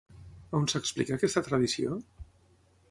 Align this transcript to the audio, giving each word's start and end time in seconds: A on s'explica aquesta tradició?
A 0.53 0.61
on 0.61 0.65
s'explica 0.71 1.19
aquesta 1.19 1.45
tradició? 1.49 2.01